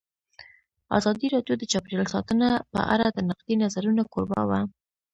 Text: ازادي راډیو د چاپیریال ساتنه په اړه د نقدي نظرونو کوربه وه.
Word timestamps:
ازادي 0.97 1.27
راډیو 1.35 1.55
د 1.57 1.63
چاپیریال 1.71 2.07
ساتنه 2.15 2.49
په 2.73 2.79
اړه 2.93 3.05
د 3.11 3.19
نقدي 3.29 3.55
نظرونو 3.63 4.03
کوربه 4.13 4.41
وه. 4.49 4.59